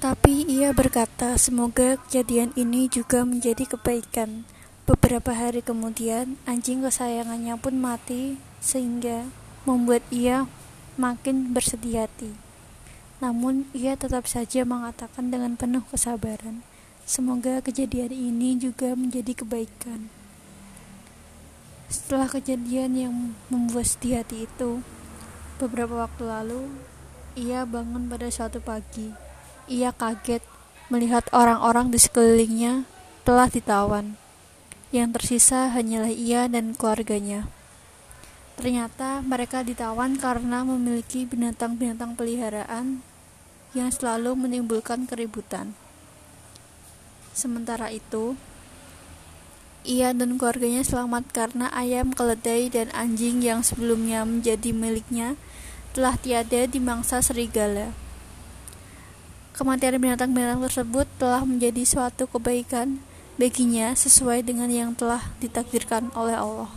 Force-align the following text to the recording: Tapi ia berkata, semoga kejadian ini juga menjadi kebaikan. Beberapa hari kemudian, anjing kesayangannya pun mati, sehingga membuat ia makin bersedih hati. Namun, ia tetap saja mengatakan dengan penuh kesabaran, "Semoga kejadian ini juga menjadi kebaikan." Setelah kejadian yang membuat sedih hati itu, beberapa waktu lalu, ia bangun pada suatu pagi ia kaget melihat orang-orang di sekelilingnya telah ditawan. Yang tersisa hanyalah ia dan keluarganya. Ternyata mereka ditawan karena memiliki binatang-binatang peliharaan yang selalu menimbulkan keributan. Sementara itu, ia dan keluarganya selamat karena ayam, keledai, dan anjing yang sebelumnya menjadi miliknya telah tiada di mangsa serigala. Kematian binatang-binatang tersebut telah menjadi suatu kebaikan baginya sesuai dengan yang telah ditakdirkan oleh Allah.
Tapi 0.00 0.48
ia 0.48 0.72
berkata, 0.72 1.36
semoga 1.36 2.00
kejadian 2.08 2.56
ini 2.56 2.88
juga 2.88 3.20
menjadi 3.20 3.68
kebaikan. 3.68 4.48
Beberapa 4.88 5.36
hari 5.36 5.60
kemudian, 5.60 6.40
anjing 6.48 6.80
kesayangannya 6.80 7.60
pun 7.60 7.76
mati, 7.76 8.40
sehingga 8.64 9.28
membuat 9.68 10.00
ia 10.08 10.48
makin 10.96 11.52
bersedih 11.52 12.08
hati. 12.08 12.32
Namun, 13.20 13.68
ia 13.76 13.92
tetap 13.92 14.24
saja 14.24 14.64
mengatakan 14.64 15.28
dengan 15.28 15.60
penuh 15.60 15.84
kesabaran, 15.92 16.64
"Semoga 17.04 17.60
kejadian 17.60 18.16
ini 18.16 18.56
juga 18.56 18.96
menjadi 18.96 19.44
kebaikan." 19.44 20.08
Setelah 21.92 22.32
kejadian 22.32 22.96
yang 22.96 23.14
membuat 23.52 23.84
sedih 23.84 24.24
hati 24.24 24.48
itu, 24.48 24.80
beberapa 25.60 26.08
waktu 26.08 26.24
lalu, 26.24 26.72
ia 27.36 27.68
bangun 27.68 28.08
pada 28.08 28.32
suatu 28.32 28.64
pagi 28.64 29.28
ia 29.70 29.94
kaget 29.94 30.42
melihat 30.90 31.30
orang-orang 31.30 31.94
di 31.94 32.02
sekelilingnya 32.02 32.82
telah 33.22 33.46
ditawan. 33.46 34.18
Yang 34.90 35.22
tersisa 35.22 35.70
hanyalah 35.70 36.10
ia 36.10 36.50
dan 36.50 36.74
keluarganya. 36.74 37.46
Ternyata 38.58 39.22
mereka 39.22 39.62
ditawan 39.62 40.18
karena 40.18 40.66
memiliki 40.66 41.24
binatang-binatang 41.24 42.18
peliharaan 42.18 43.06
yang 43.70 43.88
selalu 43.94 44.34
menimbulkan 44.34 45.06
keributan. 45.06 45.78
Sementara 47.30 47.94
itu, 47.94 48.34
ia 49.86 50.12
dan 50.12 50.36
keluarganya 50.36 50.84
selamat 50.84 51.30
karena 51.32 51.72
ayam, 51.72 52.12
keledai, 52.12 52.68
dan 52.68 52.92
anjing 52.92 53.40
yang 53.40 53.64
sebelumnya 53.64 54.26
menjadi 54.26 54.74
miliknya 54.74 55.38
telah 55.96 56.18
tiada 56.20 56.68
di 56.68 56.82
mangsa 56.82 57.22
serigala. 57.24 57.94
Kematian 59.60 60.00
binatang-binatang 60.00 60.64
tersebut 60.72 61.04
telah 61.20 61.44
menjadi 61.44 61.84
suatu 61.84 62.24
kebaikan 62.24 62.96
baginya 63.36 63.92
sesuai 63.92 64.40
dengan 64.40 64.72
yang 64.72 64.96
telah 64.96 65.20
ditakdirkan 65.36 66.08
oleh 66.16 66.32
Allah. 66.32 66.72